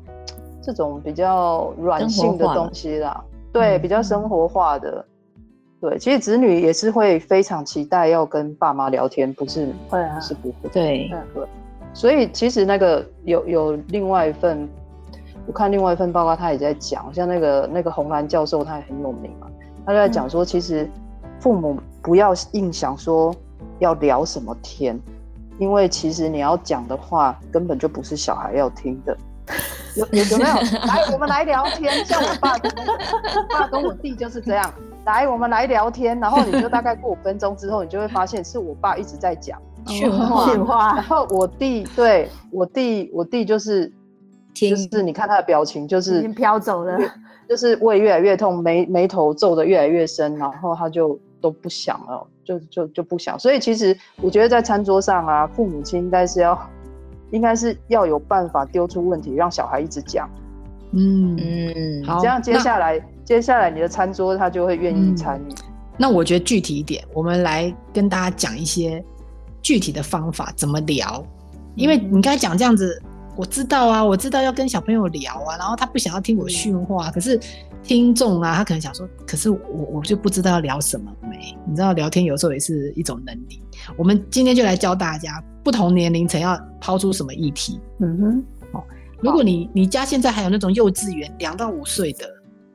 [0.63, 5.05] 这种比较软性的东西啦，对，比较生活化的。
[5.81, 9.73] 对，其实子女也是会非常期待要跟爸妈聊天，不是？
[9.89, 10.69] 会啊，是不会。
[10.73, 11.47] 对，对。
[11.95, 14.69] 所以其实那个有有另外一份。
[15.47, 19.47] 我看另外一份报告，他也在讲，像那个那个红兰教授，他也很有名嘛。
[19.87, 20.87] 他就在讲说，其实
[21.41, 23.35] 父母不要硬想说
[23.79, 25.01] 要聊什么天，
[25.59, 29.17] 因为其实你要讲的话，根本就不是小孩要听的。
[29.95, 30.55] 有有有没有？
[30.87, 32.05] 来，我们来聊天。
[32.05, 34.73] 像我爸跟我爸跟我弟就是这样。
[35.07, 36.19] 来，我们来聊天。
[36.21, 40.95] 然后你就大概过五分钟之后，你就会发现是我爸一直在讲 训话，训话。
[40.95, 43.93] 然后我弟对我弟，我弟就是。
[44.55, 46.99] 就是你看他的表情，就是已经飘走了，
[47.49, 53.39] 就是胃越来越痛，眉眉头皱的越来越深，然后他就都不想了，就就就不想。
[53.39, 56.61] 所以其实我觉得在餐桌上啊，父母亲应该是要，
[57.31, 60.29] 应该是要有办法丢出问题，让小孩一直讲。
[60.93, 65.55] 嗯嗯，好，这样接下来接下来你的餐桌他就会愿意参与。
[65.97, 69.05] 那我觉得具体一点，我们来跟大家讲一些
[69.61, 71.25] 具体的方法，怎么聊？
[71.75, 73.01] 因为你刚才讲这样子。
[73.37, 77.39] 我知道啊，我知道要跟小朋友聊啊，然后他不想要听我训话，可是
[77.89, 79.59] 听众啊，他可能想说，可是我
[79.95, 81.57] 我就不知道要聊什么没？
[81.67, 83.63] 你知道聊天有时候也是一种能力。
[83.97, 87.81] 我们今天就来教大家，不同年龄层要抛出什么议题。
[88.01, 88.85] 嗯哼，哦，
[89.23, 92.29] 如果你你家现在还有那种幼稚园两到五岁的，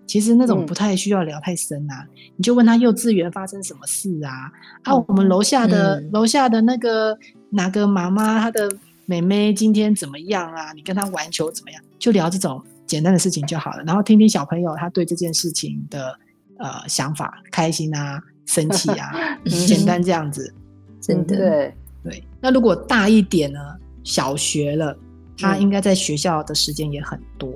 [0.07, 4.51] 其实那种不太需要聊太深啊，嗯、你就问他幼稚园发生什么事啊？
[4.81, 7.15] 啊，我们楼下的、嗯、楼下的那个
[7.51, 8.75] 哪个妈妈她的。
[9.05, 10.71] 妹妹今天怎么样啊？
[10.71, 11.83] 你跟她玩球怎么样？
[11.99, 13.83] 就聊这种简单的事情就好了。
[13.83, 16.17] 然后听听小朋友他对这件事情的
[16.57, 19.11] 呃想法，开心啊，生气啊，
[19.67, 20.53] 简单这样子。
[21.01, 22.23] 真的对对。
[22.39, 23.59] 那如果大一点呢？
[24.05, 24.93] 小学了，
[25.37, 27.49] 他应该在学校的时间也很多，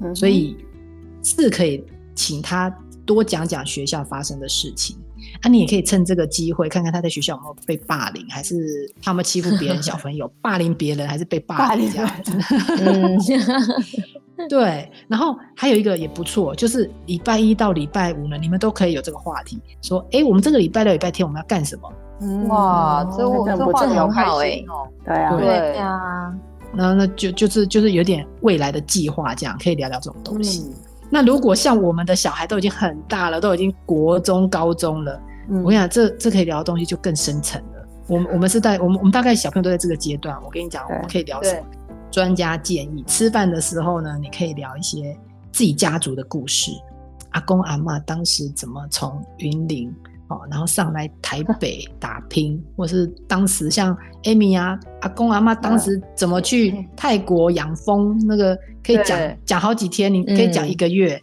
[0.00, 0.54] 嗯、所以
[1.22, 1.82] 是可以
[2.14, 2.68] 请他
[3.06, 4.98] 多讲讲学校发生的事情。
[5.42, 8.54] 啊，你也可以趁这个机会看看他在学校有没有被霸凌，还是
[9.02, 12.32] 他们欺负别人小朋友， 霸凌别人还是被霸凌这样子。
[12.80, 13.18] 嗯，
[14.48, 14.90] 对。
[15.08, 21.92] 然后还有一个也不错，就是礼拜一到礼拜五呢，你们都可以有这个话题，说，哎，我们这个礼拜六、礼拜天我们要干什么？
[22.22, 24.88] 嗯、哇，这我这话题好开心哦。
[25.04, 26.34] 对啊，对呀。
[26.74, 30.62] 然后那就就是就是有点未来的计划，这样可以聊聊这种东西。
[30.62, 30.74] 嗯
[31.10, 37.88] 那如果像我们的小孩都已经很大了，都已经国中、高中了，嗯、我跟你讲，这这可以聊的东西就更深层了。
[38.08, 40.36] 我们我们是在我们我们大概小朋友都在这个阶段。
[40.44, 41.66] 我跟你讲，我们可以聊什么？
[42.10, 45.16] 专家建议，吃饭的时候呢，你可以聊一些
[45.52, 46.70] 自己家族的故事，
[47.30, 49.94] 阿公阿妈当时怎么从云林。
[50.28, 61.20] 哦，然后上来台北 打拼，或是当时像 Amy 啊，阿公阿妈当时怎么去泰国养蜂，那个可以讲讲好几天，你可以讲一个月，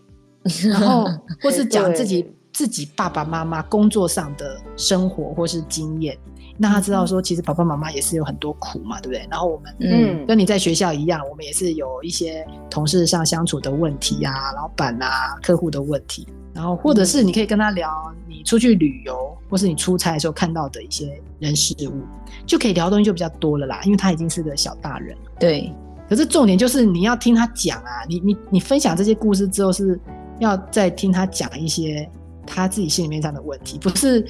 [0.69, 1.05] 然后
[1.43, 6.17] 或是讲自己自己爸爸妈妈工作上的生活或是经验，
[6.59, 9.27] 让他知道说，其实爸爸妈妈也是有很多苦嘛，对不对？
[9.29, 16.27] 然后我们嗯，跟你在学校一样，我们也是有一些同事上相处的问题啊，老板啊，客户的问题。
[16.53, 22.03] 然后或者是你可以跟他聊你出去旅游，或是你出差的时候看到的一些人事物，
[22.45, 23.81] 就可以聊的东西就比较多了啦。
[23.83, 25.71] 因为他已经是个小大人，对。
[26.09, 29.99] 可是重点就是你要听他讲啊，你你你分享这些故事之后，是
[30.39, 32.07] 要再听他讲一些
[32.45, 34.23] 他自己心里面上的问题，不是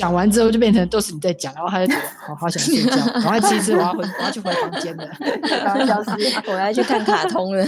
[0.00, 5.06] 讲完之后就变成都是你在讲，然后他就觉得好好想睡觉， 赶快吃一吃，我要回我要去回房间了，
[5.86, 7.64] 消失，我要去看卡通了。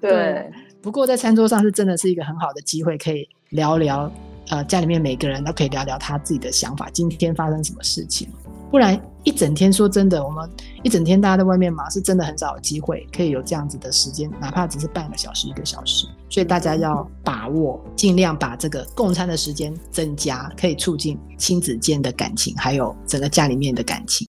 [0.00, 0.52] 对对。
[0.80, 4.10] 不过在餐桌上是真的是一个很好的机会，可以聊聊，
[4.50, 8.28] 呃，家里面每个人都可以聊聊他自己的想法，今天发生什么事情。
[8.70, 10.48] 不然一整天，说真的，我们
[10.82, 16.06] 一整天大家在外面忙，是真的很少有机会可以有这样子的时间，哪怕只是半个小时、一个小时。
[16.28, 24.28] 所以大家要把握，尽量把这个共餐的时间增加，可以促进亲子间的感情，还有整个家里面的感情。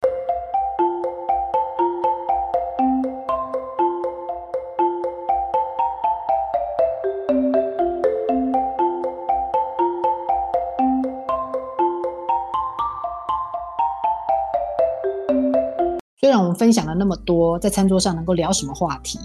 [16.32, 19.20] 然我们分享了那么多，在餐桌上能够聊什么话题，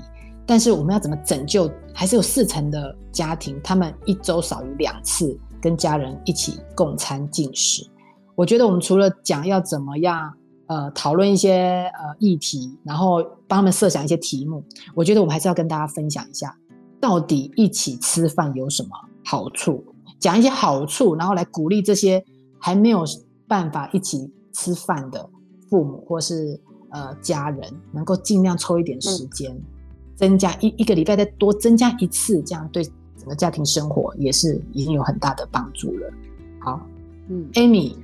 [0.44, 1.70] 但是我们要怎么拯救？
[1.94, 7.86] 还是有四成的家庭，他们一周少于两次跟家人一起共餐进食。
[8.34, 10.32] 我觉得我们除了讲要怎么样，
[10.66, 14.62] 呃，讨论一些呃议题，然后帮他们设想一些题目，
[14.94, 16.54] 我觉得我们还是要跟大家分享一下，
[17.00, 18.90] 到底一起吃饭有什么
[19.24, 19.82] 好处，
[20.18, 22.22] 讲一些好处，然后来鼓励这些
[22.60, 23.04] 还没有
[23.48, 25.28] 办法一起吃饭的
[25.70, 26.60] 父母或是。
[26.90, 27.60] 呃，家人
[27.92, 29.62] 能够尽量抽一点时间，嗯、
[30.14, 32.84] 增加一一个礼拜再多增加一次，这样对
[33.16, 36.10] 整个家庭生活也是已经有很大的帮助了。
[36.60, 36.80] 好，
[37.28, 37.94] 嗯，Amy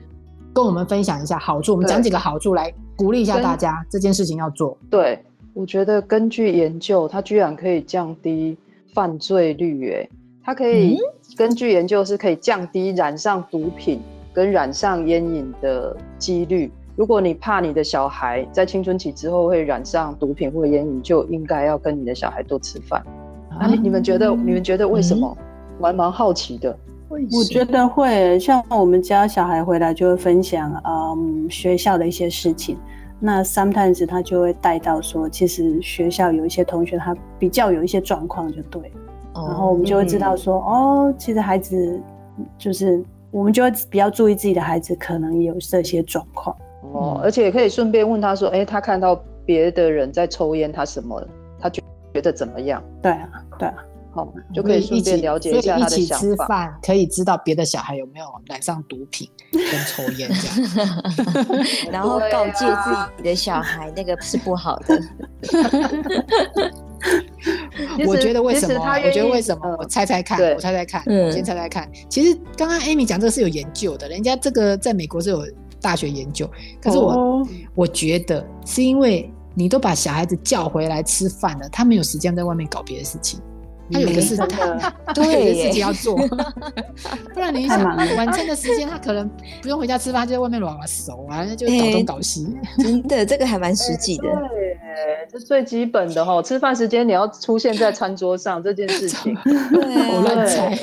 [0.52, 4.76] 跟我们分享一下好处，我们讲几个好处来鼓励一下大家，这件事情要做。
[4.90, 8.56] 对，我觉得根据研究，它居然可以降低
[8.92, 10.08] 犯罪率，哎，
[10.42, 10.98] 它可以、嗯、
[11.36, 14.00] 根据研究是可以降低染上毒品
[14.34, 16.70] 跟染上烟瘾的几率。
[16.94, 23.02] 如果你怕你的小孩在青春期之后会染上毒品或烟瘾，就应该要跟你的小孩多吃饭。
[23.58, 24.30] 啊，你们觉得？
[24.34, 25.34] 你们觉得为什么？
[25.38, 25.44] 嗯、
[25.80, 26.76] 我还蛮好奇的。
[27.08, 32.78] 我觉得会，像我们家小孩回来就会分享，嗯，学校的一些事情。
[33.20, 38.90] 那 sometimes 他就会带到说，其实学校有一些同学他比较有一些状况，就对。
[39.34, 42.00] 哦、然后我们就会知道说，嗯、哦，其实孩子
[42.58, 46.56] 就是我们就会比较注意自己的孩子可能有这些状况。
[46.92, 51.22] 哦，而且也可以顺便问他说：“哎、欸，他看到别的人在抽烟，他什么？
[51.60, 51.82] 他觉
[52.14, 53.28] 觉得怎么样？”对啊，
[53.58, 53.74] 对啊，
[54.14, 55.96] 好，就可以顺便了解一下他的想法。
[55.96, 61.02] 所以一起吃饭可以知道别的小孩有没有染上毒品跟抽烟这样，
[61.90, 65.00] 然后告诫自己的小孩那个是不好的。
[68.06, 68.80] 我觉得为什么？
[69.04, 69.76] 我觉得为什么？
[69.78, 71.88] 我猜猜看，我猜猜看，我先猜猜看。
[72.08, 75.42] 其实刚刚 Amy 讲这个是有研究的，人家这个在美国是有。
[75.82, 76.48] 大学研究，
[76.80, 77.48] 可是我、oh.
[77.74, 83.40] 我觉得是因为你都把小孩子叫回来吃饭了，他没有时间在外面搞别的事情，
[83.92, 84.46] 他有一个事情，
[85.12, 86.16] 对，有的事情要做，
[87.34, 87.84] 不然你想
[88.16, 89.28] 晚餐的时间，他可能
[89.60, 92.46] 不用回家吃饭，他就在外面玩玩手啊，就搞东搞西。
[92.78, 94.22] 真的，这个还蛮实际的。
[94.24, 94.78] 对，
[95.30, 100.78] 这最基本的哈，吃饭时间你要出现在餐桌上这件事情， 我乱猜。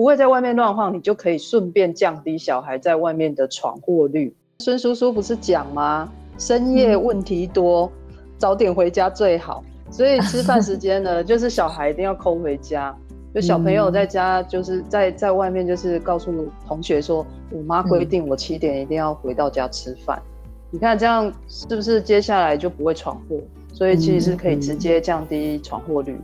[0.00, 4.34] 不会在外面乱晃，你就可以顺便降低小孩在外面的闯祸率。
[4.60, 6.10] 孙叔叔不是讲吗？
[6.38, 9.62] 深夜问题多，嗯、早点回家最好。
[9.90, 12.96] 所以吃饭时间呢，就是小孩一定要抠回家。
[13.34, 16.32] 就小朋友在家，就是在在外面，就是告诉
[16.66, 20.18] 同学说，我妈规定我七点一定要回到家吃饭。
[20.24, 20.32] 嗯、
[20.70, 23.36] 你看这样是不是接下来就不会闯祸？
[23.74, 26.18] 所以其实是可以直接降低闯祸率。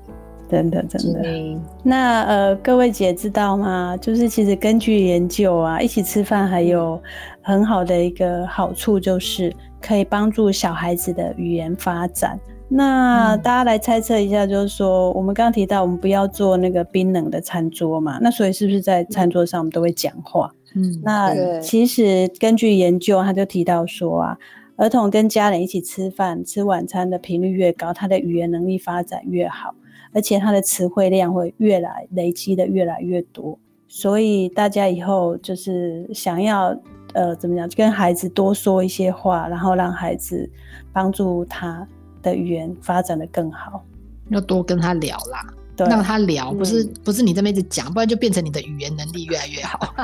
[0.48, 1.60] 真的，真的。
[1.82, 3.96] 那呃，各位姐知道吗？
[4.00, 7.00] 就是其实根据研究啊，一起吃饭还有
[7.42, 12.38] 很好的一个好处，就是可以帮助小孩子的语言发展。
[12.68, 20.50] 那大家来猜测一下，就是说，我们刚刚提到我们不要做那个冰冷的餐桌嘛，那所以是不是在餐桌上我们都会讲话？
[20.74, 24.36] 嗯，那其实根据研究，他就提到说啊，
[24.74, 29.72] 儿童跟家人一起吃饭、吃晚餐的频率越高，他的语言能力发展越好。
[30.12, 36.76] 而且他的词汇量会越来累积的越来越多，所以大家以后就是想要
[37.14, 40.48] 呃怎么讲，跟孩子多说一些话，然后让孩子
[40.92, 41.86] 帮助他
[42.22, 43.84] 的语言发展的更好，
[44.30, 45.46] 要多跟他聊啦，
[45.76, 49.94] 对让他聊，不是、嗯、不是你这么一直讲，不然就变成你的语言能力越来越好，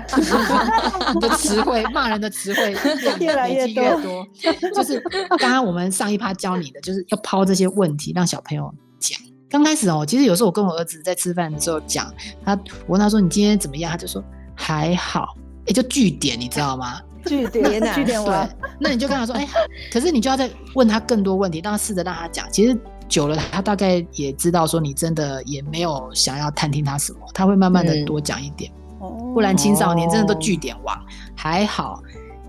[1.15, 2.75] 你的词汇骂人的词汇
[3.21, 4.27] 越来越多，越多。
[4.75, 5.01] 就是
[5.39, 9.19] 刚刚我们上一趴教你的，就是要抛这些问题让小朋友讲。
[9.53, 12.11] 刚开始哦，其实有时候我跟我儿子在吃饭的时候讲，
[12.43, 12.55] 他
[12.87, 14.25] 我问他说你今天怎么样，他就说
[14.55, 15.37] 还好，
[15.67, 16.99] 哎，就句点，你知道吗？
[17.27, 18.49] 句点啊，句点 完，
[18.81, 19.47] 那你就跟他说，哎，
[19.93, 22.51] 可是你就要再问他更多问题，让他试着让他讲。
[22.51, 22.75] 其实
[23.11, 28.73] 久了，他大概也知道说你真的也没有想要探听他什么，他会慢慢的多讲一点。
[29.03, 31.01] 嗯、不然青少年真的都句点王，哦、
[31.37, 32.03] 还好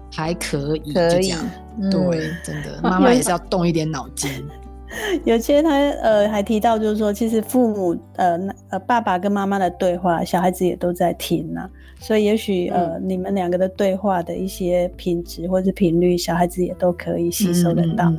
[0.10, 1.34] 还可以，可以，
[1.82, 4.32] 嗯、对，真的妈妈也是要动一点脑筋。
[5.26, 5.70] 有些他
[6.02, 8.38] 呃还提到，就是说，其实父母呃
[8.70, 11.70] 呃爸爸跟妈妈的对话，小孩子也都在听呐、啊。
[12.00, 18.12] 所以也许呃你们两个的对话的一些品质或者频率，小孩子也都可以吸收得到。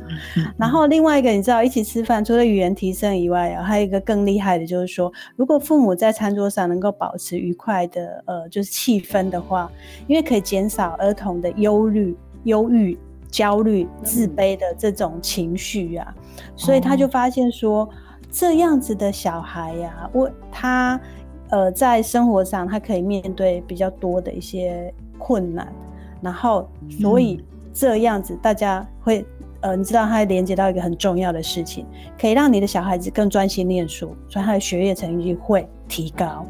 [0.57, 9.71] 然后另外一个，你知道，一起吃饭除了语言提升以外啊，还有一个更厉害的，就是说，如果父母在餐桌上能够保持愉快的呃就是气氛的话，
[10.07, 12.97] 因为可以减少儿童的忧虑、忧郁。
[13.29, 16.15] 焦虑、自卑的这种情绪啊，
[16.55, 17.89] 所以他就发现说，哦、
[18.31, 20.99] 这样子的小孩呀、啊，我他
[21.49, 25.71] 呃在生活上他可以面对比较多的一些困难，
[26.21, 29.25] 然后所以这样子大家会
[29.61, 31.85] 呃，你知道他还连接到一个很重要的事情，
[32.19, 36.45] 可以让你的小孩子更专心念书，所以他的学业成绩会提高。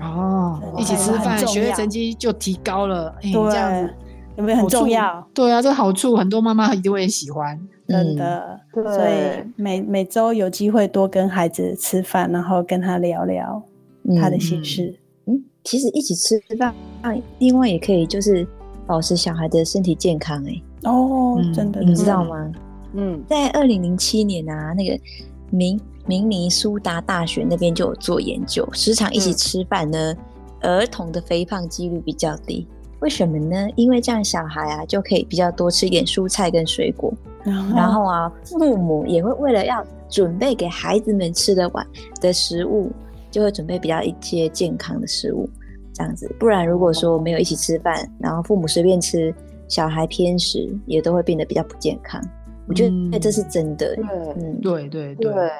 [0.00, 3.14] 哦，一起吃饭，学业成绩就提高了。
[3.22, 3.94] 这样子
[4.36, 5.26] 有没有很重要？
[5.34, 8.58] 对啊，这个好处很多妈妈一定会喜欢，真的。
[8.74, 13.62] 嗯、所以每每周有机会多跟孩子吃饭，然后跟他聊聊
[14.20, 14.94] 他的心事。
[15.26, 16.74] 嗯，嗯，其实一起吃饭，
[17.38, 18.46] 另外也可以就是
[18.86, 20.62] 保持小孩的身体健康、欸。
[20.82, 22.52] 哎，哦，真的，你知道吗？
[22.94, 24.98] 嗯，在二零零七年啊，那个
[25.50, 30.16] 明明尼苏达大学那边就有做研究，时常一起吃饭呢，
[30.60, 32.66] 嗯、儿童的肥胖几率比较低。
[33.00, 33.68] 为什么呢？
[33.76, 37.12] 因为这样小孩啊就可以比较多吃一点蔬菜跟水果，
[37.44, 41.86] 然后，然后啊父母也会为了要准备给孩子们吃的碗
[42.20, 42.90] 的食物，
[43.30, 45.48] 就会准备比较一些健康的食物，
[45.92, 46.30] 这样子。
[46.38, 49.34] 不然如果说没有一起吃饭，然后父母随便吃，
[49.68, 52.22] 小孩偏食也都会变得比较不健康。
[52.68, 53.96] 我觉得这是真的。
[54.36, 55.32] 嗯，对对对。
[55.32, 55.50] 对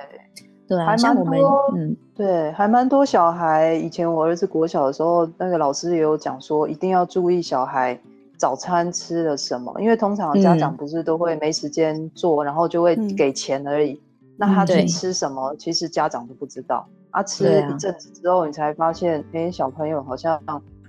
[0.78, 1.40] 啊，像我们，
[1.74, 3.74] 嗯，对，还蛮多小孩。
[3.74, 7.98] 以前我儿子国小的时候，那个老师也有讲说，一定要注意小孩
[8.36, 13.92] 早餐吃了什么，因为通常家长不是都会没时间做，嗯、然后就会给钱而已。
[13.92, 16.86] 嗯、那他去吃什么，其实家长都不知道。
[17.10, 20.40] 啊，吃了一阵子之后，你才发现，哎、欸，小朋友好像，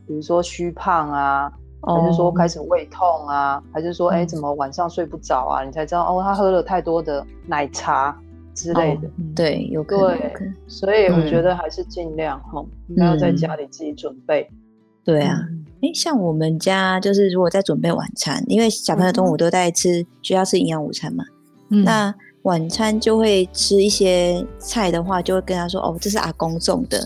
[0.06, 1.52] 比如说虚胖啊，
[1.82, 5.64] 还是说开始胃痛啊，哦、还是说，哎、欸，怎么晚上睡不着啊？
[5.64, 8.16] 你才知道，哦，他喝了太多的奶茶。
[8.54, 14.50] 之类的，对，有可能，所以我觉得还是尽量哈，应该要在家里自己准备。
[15.04, 15.40] 对啊，
[15.82, 21.24] 哎，像我们家就是如果在准备晚餐，因为小朋友中午都在吃需要吃营养午餐嘛，
[21.70, 27.04] 那晚餐就会吃一些菜的话，就会跟他说哦，这是阿公种的，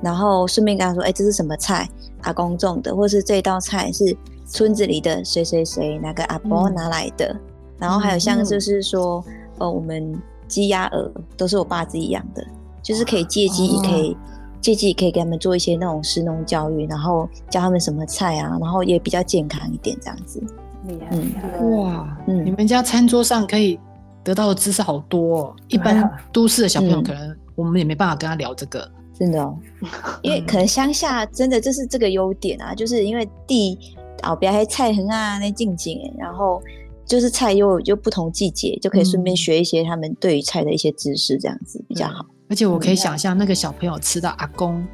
[0.00, 1.88] 然后顺便跟他说，哎，这是什么菜？
[2.20, 4.16] 阿公种的，或是这道菜是
[4.46, 7.36] 村子里的谁谁谁哪个阿婆拿来的，
[7.78, 9.24] 然后还有像就是说，
[9.58, 10.16] 呃，我们。
[10.52, 12.46] 鸡鸭鹅都是我爸自己养的，
[12.82, 14.14] 就是可以借机，也可以
[14.60, 20.42] 借机，也可以给他们做一些那种食农教育，然后教他们什么菜啊，然后也比较健康一点这样子。
[20.86, 23.80] 嗯，哇，嗯，你们家餐桌上可以
[24.22, 25.56] 得到的知识好多哦。
[25.68, 28.86] 一般都市的小朋友可能我们也没办法跟他聊这个，
[29.18, 29.56] 真的哦，
[30.20, 33.78] 因为可能乡下真的就是这个优点啊，就是因为地
[34.22, 36.60] 哦，比较菜很啊那静静，然后。
[37.04, 42.24] 就是菜又又不同季节，就可以顺便学一些他们对于菜的一些知识，这样子比较好。
[42.48, 44.86] 而且我可以想象那个小朋友吃到阿公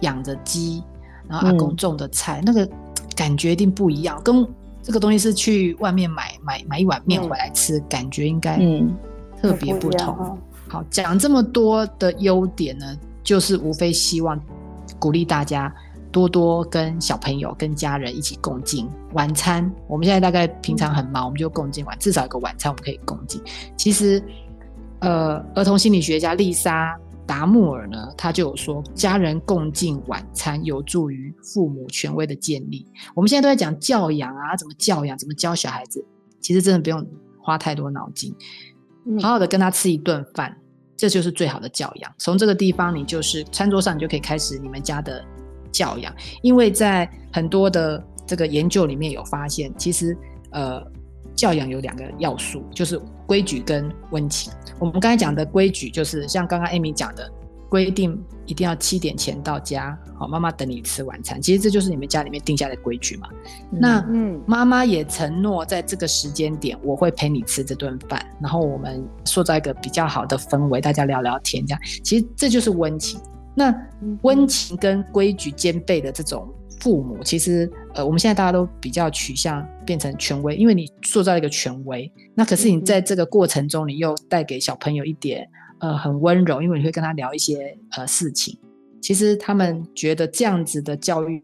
[0.00, 0.82] 养的鸡，
[1.28, 2.68] 然后阿公种的菜，嗯、那个
[3.14, 4.20] 感觉一定不一样。
[4.22, 4.46] 跟
[4.82, 8.58] 这个东西是去外面买买买一碗面回来吃，嗯、感觉应该
[9.40, 10.16] 特别不同。
[10.20, 10.38] 嗯、
[10.68, 14.40] 好，讲这么多的优点呢，就是无非希望
[14.98, 15.74] 鼓励大家。
[16.16, 19.70] 多多跟小朋友、跟家人一起共进晚餐。
[19.86, 23.38] 我们现在大概平常很忙，我们就共进晚，至少有个晚餐我们可以共进。
[23.76, 24.22] 其实，
[25.00, 32.86] 呃，儿童心理学家丽莎达穆尔呢，他就有说，家人共进晚餐有助于父母权威的建立。
[33.14, 36.02] 我们现在都在讲教养啊，怎么教养，怎么教小孩子，
[36.40, 37.06] 其实真的不用
[37.42, 38.34] 花太多脑筋，
[39.20, 40.56] 好好的跟他吃一顿饭，
[40.96, 42.10] 这就是最好的教养。
[42.16, 45.22] 从这个地方，你就是餐桌上，你就可以开始你们家的。
[45.76, 50.16] 教养，因为在很多的这个研究里面有发现，其实
[50.52, 50.82] 呃，
[51.34, 54.50] 教养有两个要素，就是规矩跟温情。
[54.78, 57.30] 我们刚才讲的规矩，就是像刚刚 Amy 讲的，
[57.68, 61.42] 规定一定要七点前到家，好，妈妈等你吃晚餐。
[61.42, 63.28] 其实这就是你们家里面定下的规矩嘛。
[63.72, 71.80] 嗯、那嗯，妈妈也承诺在这个时间点，我会陪你吃这顿饭，然后我们塑造一个比较好的氛围，大家聊聊天，这样。
[72.02, 73.20] 其实这就是温情。
[73.56, 73.74] 那
[74.22, 76.48] 温情跟规矩兼备的这种
[76.78, 85.48] 父母，其实呃，我们现在大家都比较取向变成权威，因为你塑造一个权威，那可是你在这个过程中，你又带给小朋友一点。
[85.78, 88.58] 呃，很温柔，因为你会跟他聊一些呃事情。
[89.02, 91.42] 其实他们觉得这样子的教育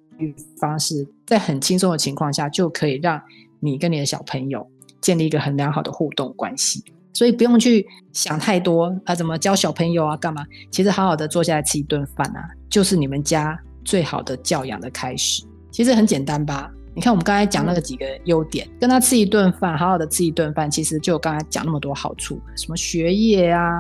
[0.59, 3.21] 方式，在很轻松的情况下，就可以让
[3.61, 4.67] 你跟你的小朋友
[5.03, 6.83] 建立一个很良好的互动关系。
[7.13, 10.45] 所以不用去想太多啊，怎么教小朋友啊，干嘛？
[10.71, 15.45] 其实好好的坐下来吃一顿饭啊，就是你们家最好的教养的开始。
[15.71, 16.71] 其实很简单吧？
[16.95, 23.71] 你看我们刚才讲那个几个优点，跟他吃一顿饭，好好的吃一顿饭，其实就刚才讲那么多好处，什么学业啊。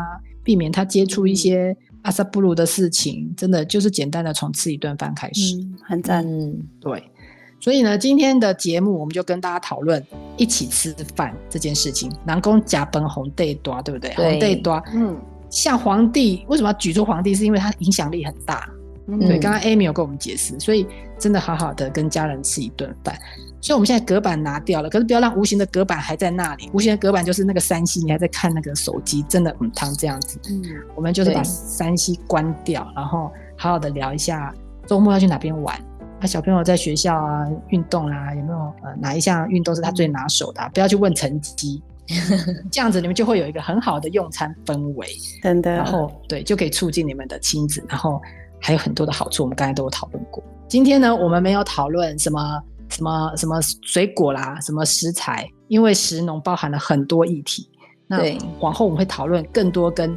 [0.44, 6.26] 避免他接触一些阿萨布鲁的事情，真的就是简单的从吃一顿饭开始，嗯、很赞。
[6.26, 7.00] 嗯，对。
[7.62, 10.04] 所以呢，今天的节目我们就跟大家讨论
[10.36, 12.10] 一起吃饭这件事情。
[12.24, 14.12] 南宫甲本红帝多，对不对？
[14.16, 15.16] 皇帝多，嗯，
[15.48, 17.36] 像皇帝为什么要举出皇帝？
[17.36, 18.68] 是因为他影响力很大。
[19.06, 20.84] 嗯、对，刚刚 Amy 有跟我们解释，所以
[21.20, 23.16] 真的好好的跟家人吃一顿饭。
[23.60, 26.68] 所以我们现在隔板拿掉了，可是不要让无形的隔板还在那里。
[26.72, 30.36] 无形的隔板就是那个三 C，你还在看那个手机，真的很烫这样子。
[30.50, 30.62] 嗯，
[30.96, 34.52] 我们就是把三 C 关掉，然后好好的聊一下
[34.84, 35.80] 周末要去哪边玩。
[36.22, 40.68] 那小朋友在学校啊，运动啊，有没有呃哪一项运动是他最拿手的啊？
[40.68, 41.82] 不要去问成绩，
[42.70, 45.08] 这样子你们就会有一个很好的用餐氛围，
[45.42, 45.72] 真的。
[45.72, 48.22] 然后对，就可以促进你们的亲子，然后
[48.60, 50.40] 还有很多的好处，我们刚才都有讨论过。
[50.68, 52.40] 今天呢，我们没有讨论什么。
[52.88, 57.66] 什么什么水果啦，什么食材，因为食农包含了很多议题。
[58.06, 58.18] 那
[58.60, 60.14] 往后我们会讨论更多跟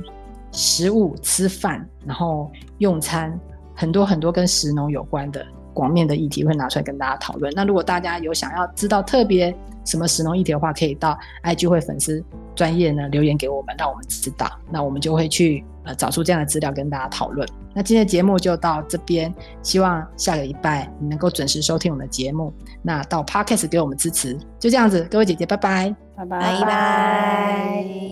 [0.51, 3.39] 食物、吃饭，然后用餐，
[3.73, 5.45] 很多很多跟食农有关的
[5.75, 7.53] 广面的议题会拿出来跟大家讨论。
[7.55, 12.23] 那如果大家有想要知道特别什么食农议题的话，可以到 IG 会粉丝
[12.55, 17.47] 专业呢留言给我们，让我们知道，那我们就会去呃找出这样的资料跟大家讨论。
[17.73, 22.53] 那今天的节目就到这边，希望下个礼拜你能够准时收听我们的节目。
[22.81, 28.05] 那到 Podcast 给我们支持，就这样子，各位姐姐，拜拜，拜拜，拜拜。